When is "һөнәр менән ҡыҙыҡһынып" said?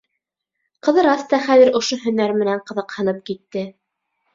2.09-3.25